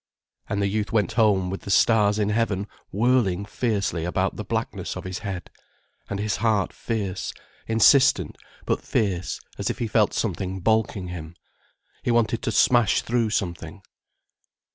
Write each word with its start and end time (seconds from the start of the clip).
And 0.49 0.63
the 0.63 0.67
youth 0.67 0.91
went 0.91 1.11
home 1.11 1.51
with 1.51 1.61
the 1.61 1.69
stars 1.69 2.17
in 2.17 2.29
heaven 2.29 2.65
whirling 2.91 3.45
fiercely 3.45 4.03
about 4.03 4.35
the 4.35 4.43
blackness 4.43 4.95
of 4.97 5.03
his 5.03 5.19
head, 5.19 5.51
and 6.09 6.19
his 6.19 6.37
heart 6.37 6.73
fierce, 6.73 7.35
insistent, 7.67 8.35
but 8.65 8.81
fierce 8.81 9.39
as 9.59 9.69
if 9.69 9.77
he 9.77 9.85
felt 9.85 10.15
something 10.15 10.59
baulking 10.59 11.09
him. 11.09 11.35
He 12.01 12.09
wanted 12.09 12.41
to 12.41 12.51
smash 12.51 13.03
through 13.03 13.29
something. 13.29 13.83